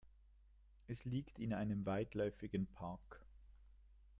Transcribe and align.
Es 0.87 1.05
liegt 1.05 1.37
in 1.37 1.53
einem 1.53 1.85
weitläufigen 1.85 2.65
Park. 2.65 3.23